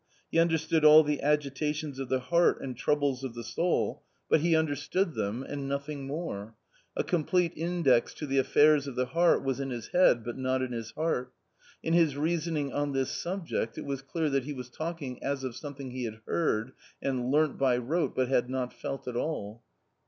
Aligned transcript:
He 0.31 0.39
understood 0.39 0.83
all 0.83 1.03
the 1.03 1.21
agitations 1.21 1.99
of 1.99 2.09
the 2.09 2.21
heart 2.21 2.59
and 2.59 2.75
troubles 2.75 3.23
of 3.23 3.35
the 3.35 3.43
soul, 3.43 4.01
but 4.29 4.39
he 4.39 4.55
under 4.55 4.73
V 4.73 4.81
A 4.83 4.87
COMMON 5.03 5.13
STORY 5.13 5.15
147 5.41 5.41
stood 5.43 5.45
them— 5.45 5.61
and 5.61 5.69
nothing 5.69 6.07
more. 6.07 6.55
A 6.95 7.03
complete 7.03 7.53
index 7.55 8.15
to 8.15 8.25
the 8.25 8.39
affairs 8.39 8.87
of 8.87 8.95
the 8.95 9.05
heart 9.05 9.43
was 9.43 9.59
in 9.59 9.69
his 9.69 9.89
head, 9.89 10.23
but 10.25 10.39
not 10.39 10.63
in 10.63 10.71
his 10.71 10.89
heart. 10.93 11.31
In 11.83 11.93
his 11.93 12.17
reasoning 12.17 12.73
on 12.73 12.93
this 12.93 13.11
subject 13.11 13.77
it 13.77 13.85
was 13.85 14.01
clear 14.01 14.31
that 14.31 14.45
he 14.45 14.53
was 14.53 14.71
talking 14.71 15.21
as 15.21 15.43
of 15.43 15.55
something 15.55 15.91
he 15.91 16.05
had 16.05 16.21
heard 16.25 16.71
and 16.99 17.29
learnt 17.29 17.59
by 17.59 17.77
rote, 17.77 18.15
but 18.15 18.27
had 18.27 18.49
not 18.49 18.73
felt 18.73 19.07
at 19.07 19.15
all. 19.15 19.61